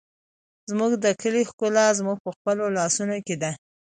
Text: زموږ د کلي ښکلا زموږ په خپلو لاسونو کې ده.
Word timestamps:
زموږ 0.69 0.91
د 1.03 1.05
کلي 1.21 1.43
ښکلا 1.49 1.85
زموږ 1.99 2.17
په 2.25 2.29
خپلو 2.37 2.65
لاسونو 2.77 3.15
کې 3.25 3.35
ده. 3.41 3.51